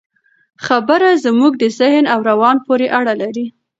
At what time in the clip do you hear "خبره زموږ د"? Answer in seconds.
0.65-1.63